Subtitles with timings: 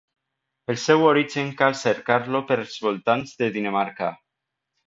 [0.73, 4.13] El seu origen cal cercar-lo pels voltants de Dinamarca.